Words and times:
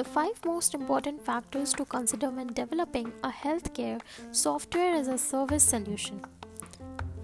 The 0.00 0.04
five 0.04 0.42
most 0.46 0.72
important 0.72 1.22
factors 1.22 1.74
to 1.74 1.84
consider 1.84 2.30
when 2.30 2.46
developing 2.54 3.12
a 3.22 3.28
healthcare 3.28 4.00
software 4.32 4.94
as 4.94 5.08
a 5.08 5.18
service 5.18 5.62
solution. 5.62 6.22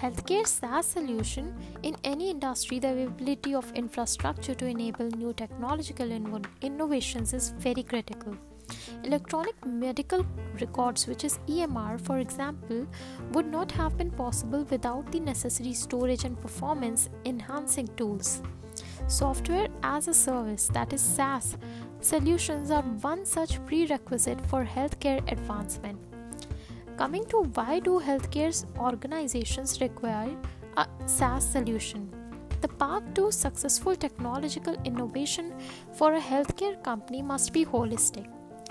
Healthcare 0.00 0.46
SaaS 0.46 0.86
solution 0.86 1.52
in 1.82 1.96
any 2.04 2.30
industry, 2.30 2.78
the 2.78 2.92
availability 2.92 3.56
of 3.56 3.72
infrastructure 3.72 4.54
to 4.54 4.66
enable 4.66 5.06
new 5.06 5.32
technological 5.32 6.06
inno- 6.06 6.46
innovations 6.60 7.32
is 7.32 7.50
very 7.58 7.82
critical. 7.82 8.36
Electronic 9.02 9.66
medical 9.66 10.24
records, 10.60 11.08
which 11.08 11.24
is 11.24 11.40
EMR, 11.48 12.00
for 12.00 12.20
example, 12.20 12.86
would 13.32 13.50
not 13.50 13.72
have 13.72 13.98
been 13.98 14.12
possible 14.12 14.62
without 14.70 15.10
the 15.10 15.18
necessary 15.18 15.72
storage 15.72 16.22
and 16.22 16.40
performance 16.40 17.08
enhancing 17.24 17.88
tools. 17.96 18.40
Software 19.08 19.66
as 19.82 20.06
a 20.06 20.14
service, 20.14 20.68
that 20.68 20.92
is 20.92 21.00
SaaS, 21.00 21.56
solutions 22.00 22.70
are 22.70 22.82
one 22.82 23.24
such 23.24 23.64
prerequisite 23.66 24.40
for 24.46 24.64
healthcare 24.64 25.20
advancement. 25.30 25.98
Coming 26.96 27.24
to 27.26 27.42
why 27.54 27.80
do 27.80 28.00
healthcare 28.00 28.52
organizations 28.78 29.80
require 29.80 30.36
a 30.76 30.86
SaaS 31.06 31.44
solution? 31.44 32.10
The 32.60 32.68
path 32.68 33.14
to 33.14 33.32
successful 33.32 33.96
technological 33.96 34.76
innovation 34.84 35.54
for 35.94 36.14
a 36.14 36.20
healthcare 36.20 36.82
company 36.82 37.22
must 37.22 37.52
be 37.52 37.64
holistic. 37.64 38.26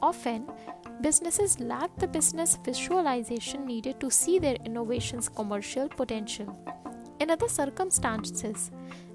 Often, 0.00 0.46
businesses 1.00 1.58
lack 1.58 1.96
the 1.98 2.06
business 2.06 2.58
visualization 2.64 3.66
needed 3.66 3.98
to 4.00 4.10
see 4.10 4.38
their 4.38 4.56
innovation's 4.64 5.28
commercial 5.28 5.88
potential. 5.88 6.56
In 7.18 7.30
other 7.30 7.48
circumstances, 7.48 8.70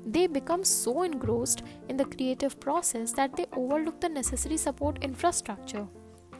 they 0.07 0.25
become 0.25 0.63
so 0.63 1.03
engrossed 1.03 1.63
in 1.89 1.97
the 1.97 2.05
creative 2.05 2.59
process 2.59 3.11
that 3.11 3.35
they 3.35 3.45
overlook 3.55 3.99
the 3.99 4.09
necessary 4.09 4.57
support 4.57 5.03
infrastructure. 5.03 5.85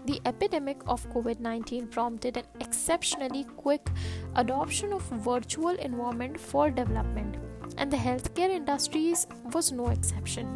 The 0.05 0.21
epidemic 0.25 0.81
of 0.87 1.09
COVID 1.09 1.41
19 1.41 1.87
prompted 1.87 2.37
an 2.37 2.45
exceptionally 2.61 3.43
quick 3.57 3.89
adoption 4.35 4.93
of 4.93 5.01
virtual 5.25 5.75
environment 5.89 6.39
for 6.39 6.69
development, 6.69 7.35
and 7.77 7.91
the 7.91 7.97
healthcare 7.97 8.49
industries 8.49 9.27
was 9.53 9.73
no 9.73 9.89
exception. 9.89 10.47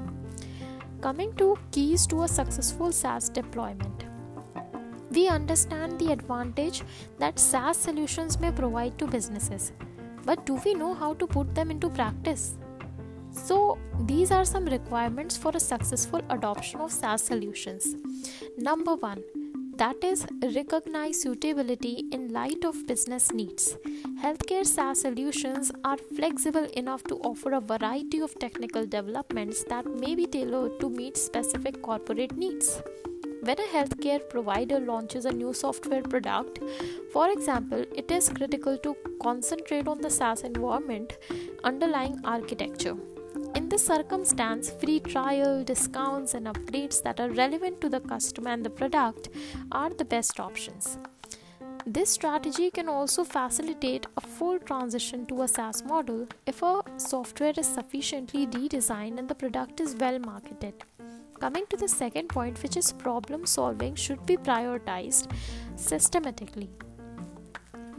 Coming 1.01 1.33
to 1.35 1.57
keys 1.71 2.07
to 2.07 2.23
a 2.23 2.29
successful 2.29 2.93
SaaS 2.93 3.27
deployment. 3.27 4.05
We 5.11 5.27
understand 5.27 5.99
the 5.99 6.13
advantage 6.13 6.83
that 7.19 7.39
SaaS 7.39 7.75
solutions 7.75 8.39
may 8.39 8.51
provide 8.51 8.97
to 8.99 9.07
businesses, 9.07 9.73
but 10.23 10.45
do 10.45 10.61
we 10.63 10.73
know 10.73 10.93
how 10.93 11.15
to 11.15 11.27
put 11.27 11.53
them 11.53 11.71
into 11.71 11.89
practice? 11.89 12.55
So, 13.31 13.77
these 14.01 14.31
are 14.31 14.45
some 14.45 14.65
requirements 14.65 15.37
for 15.37 15.51
a 15.53 15.59
successful 15.59 16.21
adoption 16.29 16.81
of 16.81 16.91
SaaS 16.91 17.21
solutions. 17.23 17.95
Number 18.57 18.95
one, 18.95 19.23
that 19.77 20.03
is, 20.03 20.27
recognize 20.55 21.21
suitability 21.21 22.05
in 22.11 22.31
light 22.31 22.63
of 22.65 22.85
business 22.85 23.31
needs. 23.31 23.77
Healthcare 24.21 24.65
SaaS 24.65 25.01
solutions 25.01 25.71
are 25.83 25.97
flexible 25.97 26.65
enough 26.81 27.03
to 27.05 27.15
offer 27.15 27.53
a 27.53 27.61
variety 27.61 28.19
of 28.19 28.37
technical 28.37 28.85
developments 28.85 29.63
that 29.69 29.85
may 29.85 30.13
be 30.13 30.27
tailored 30.27 30.79
to 30.81 30.89
meet 30.89 31.17
specific 31.17 31.81
corporate 31.81 32.37
needs. 32.37 32.81
When 33.43 33.59
a 33.59 33.67
healthcare 33.73 34.29
provider 34.29 34.79
launches 34.79 35.25
a 35.25 35.31
new 35.31 35.51
software 35.51 36.03
product, 36.03 36.59
for 37.11 37.31
example, 37.31 37.83
it 37.95 38.11
is 38.11 38.29
critical 38.29 38.77
to 38.77 38.95
concentrate 39.19 39.87
on 39.87 39.99
the 39.99 40.11
SaaS 40.11 40.41
environment 40.41 41.17
underlying 41.63 42.19
architecture. 42.23 42.97
In 43.53 43.67
this 43.67 43.85
circumstance, 43.85 44.69
free 44.69 44.99
trial, 45.01 45.63
discounts, 45.63 46.33
and 46.33 46.47
upgrades 46.47 47.03
that 47.03 47.19
are 47.19 47.29
relevant 47.29 47.81
to 47.81 47.89
the 47.89 47.99
customer 47.99 48.49
and 48.49 48.65
the 48.65 48.69
product 48.69 49.29
are 49.71 49.89
the 49.89 50.05
best 50.05 50.39
options. 50.39 50.97
This 51.85 52.11
strategy 52.11 52.69
can 52.71 52.87
also 52.87 53.23
facilitate 53.23 54.05
a 54.15 54.21
full 54.21 54.59
transition 54.59 55.25
to 55.25 55.41
a 55.41 55.47
SaaS 55.47 55.83
model 55.83 56.27
if 56.45 56.61
a 56.61 56.81
software 56.97 57.53
is 57.57 57.67
sufficiently 57.67 58.47
redesigned 58.47 59.19
and 59.19 59.27
the 59.27 59.35
product 59.35 59.81
is 59.81 59.95
well 59.95 60.19
marketed. 60.19 60.75
Coming 61.39 61.65
to 61.69 61.77
the 61.77 61.87
second 61.87 62.29
point, 62.29 62.61
which 62.61 62.77
is 62.77 62.91
problem 62.91 63.45
solving, 63.45 63.95
should 63.95 64.25
be 64.27 64.37
prioritized 64.37 65.31
systematically. 65.75 66.69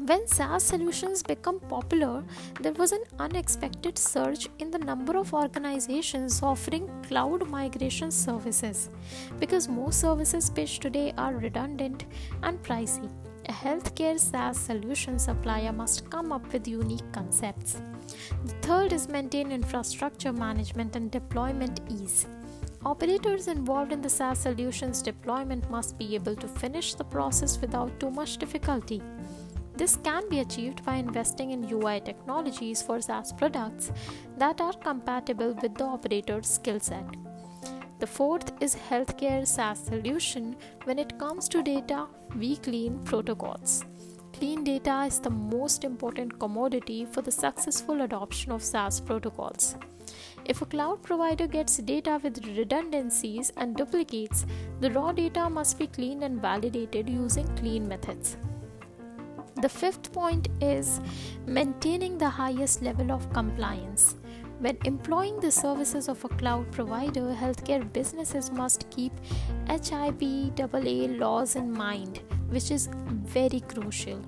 When 0.04 0.26
SaaS 0.26 0.64
solutions 0.64 1.22
become 1.22 1.60
popular, 1.60 2.24
there 2.60 2.72
was 2.72 2.90
an 2.90 3.04
unexpected 3.20 3.96
surge 3.96 4.48
in 4.58 4.68
the 4.72 4.78
number 4.80 5.16
of 5.16 5.32
organizations 5.32 6.42
offering 6.42 6.90
cloud 7.06 7.48
migration 7.48 8.10
services 8.10 8.90
because 9.38 9.68
most 9.68 10.00
services 10.00 10.50
pitched 10.50 10.82
today 10.82 11.14
are 11.16 11.34
redundant 11.34 12.06
and 12.42 12.60
pricey. 12.64 13.08
A 13.48 13.52
healthcare 13.52 14.18
SaaS 14.18 14.58
solution 14.58 15.20
supplier 15.20 15.72
must 15.72 16.10
come 16.10 16.32
up 16.32 16.52
with 16.52 16.66
unique 16.66 17.12
concepts. 17.12 17.80
The 18.44 18.54
third 18.62 18.92
is 18.92 19.08
maintain 19.08 19.52
infrastructure 19.52 20.32
management 20.32 20.96
and 20.96 21.12
deployment 21.12 21.80
ease. 21.88 22.26
Operators 22.84 23.46
involved 23.46 23.92
in 23.92 24.02
the 24.02 24.10
SaaS 24.10 24.40
solutions 24.40 25.00
deployment 25.00 25.70
must 25.70 25.96
be 25.96 26.16
able 26.16 26.34
to 26.34 26.48
finish 26.48 26.94
the 26.94 27.04
process 27.04 27.60
without 27.60 28.00
too 28.00 28.10
much 28.10 28.38
difficulty. 28.38 29.00
This 29.74 29.96
can 29.96 30.28
be 30.28 30.40
achieved 30.40 30.84
by 30.84 30.96
investing 30.96 31.50
in 31.50 31.70
UI 31.70 32.00
technologies 32.00 32.82
for 32.82 33.00
SaaS 33.00 33.32
products 33.32 33.90
that 34.36 34.60
are 34.60 34.72
compatible 34.74 35.54
with 35.62 35.74
the 35.74 35.84
operator's 35.84 36.46
skill 36.46 36.78
set. 36.78 37.04
The 37.98 38.06
fourth 38.06 38.52
is 38.60 38.76
healthcare 38.90 39.46
SaaS 39.46 39.78
solution. 39.78 40.56
When 40.84 40.98
it 40.98 41.18
comes 41.18 41.48
to 41.50 41.62
data, 41.62 42.06
we 42.36 42.56
clean 42.56 42.98
protocols. 43.04 43.84
Clean 44.32 44.64
data 44.64 45.04
is 45.06 45.20
the 45.20 45.30
most 45.30 45.84
important 45.84 46.38
commodity 46.38 47.04
for 47.04 47.22
the 47.22 47.30
successful 47.30 48.00
adoption 48.02 48.50
of 48.50 48.62
SaaS 48.62 49.00
protocols. 49.00 49.76
If 50.44 50.62
a 50.62 50.66
cloud 50.66 51.02
provider 51.02 51.46
gets 51.46 51.76
data 51.76 52.18
with 52.22 52.44
redundancies 52.44 53.52
and 53.56 53.76
duplicates, 53.76 54.44
the 54.80 54.90
raw 54.90 55.12
data 55.12 55.48
must 55.48 55.78
be 55.78 55.86
cleaned 55.86 56.24
and 56.24 56.42
validated 56.42 57.08
using 57.08 57.46
clean 57.56 57.86
methods. 57.86 58.36
The 59.62 59.68
fifth 59.68 60.12
point 60.12 60.48
is 60.60 61.00
maintaining 61.46 62.18
the 62.18 62.28
highest 62.28 62.82
level 62.82 63.12
of 63.12 63.32
compliance. 63.32 64.16
When 64.58 64.76
employing 64.84 65.38
the 65.38 65.52
services 65.52 66.08
of 66.08 66.24
a 66.24 66.28
cloud 66.30 66.72
provider, 66.72 67.32
healthcare 67.42 67.92
businesses 67.92 68.50
must 68.50 68.90
keep 68.90 69.12
HIPAA 69.66 71.16
laws 71.16 71.54
in 71.54 71.72
mind, 71.72 72.22
which 72.48 72.72
is 72.72 72.88
very 73.36 73.60
crucial. 73.60 74.20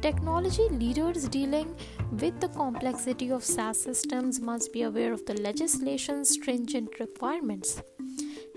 Technology 0.00 0.66
leaders 0.70 1.28
dealing 1.28 1.76
with 2.12 2.40
the 2.40 2.48
complexity 2.48 3.30
of 3.30 3.44
SaaS 3.44 3.82
systems 3.82 4.40
must 4.40 4.72
be 4.72 4.82
aware 4.84 5.12
of 5.12 5.26
the 5.26 5.34
legislation's 5.42 6.30
stringent 6.30 6.98
requirements. 6.98 7.82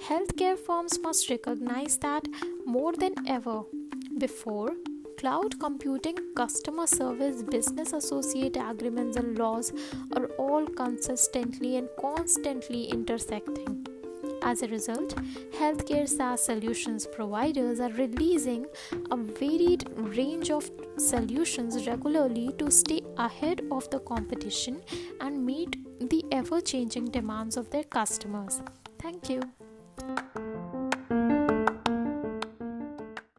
Healthcare 0.01 0.57
firms 0.57 0.97
must 1.01 1.29
recognize 1.29 1.97
that 1.97 2.25
more 2.65 2.93
than 2.93 3.13
ever 3.27 3.63
before, 4.17 4.71
cloud 5.23 5.57
computing, 5.57 6.17
customer 6.35 6.85
service, 6.85 7.43
business 7.43 7.93
associate 7.93 8.57
agreements, 8.57 9.15
and 9.15 9.37
laws 9.37 9.71
are 10.17 10.25
all 10.37 10.65
consistently 10.65 11.77
and 11.77 11.87
constantly 11.97 12.83
intersecting. 12.95 13.87
As 14.41 14.63
a 14.63 14.67
result, 14.67 15.15
healthcare 15.57 16.09
SaaS 16.09 16.43
solutions 16.43 17.07
providers 17.07 17.79
are 17.79 17.91
releasing 17.91 18.65
a 19.11 19.15
varied 19.15 19.87
range 19.95 20.51
of 20.51 20.69
solutions 20.97 21.87
regularly 21.87 22.51
to 22.59 22.69
stay 22.69 22.99
ahead 23.17 23.61
of 23.71 23.89
the 23.91 23.99
competition 23.99 24.81
and 25.21 25.45
meet 25.45 25.77
the 26.09 26.25
ever 26.33 26.59
changing 26.59 27.05
demands 27.05 27.55
of 27.55 27.69
their 27.69 27.85
customers. 27.85 28.61
Thank 28.99 29.29
you. 29.29 29.39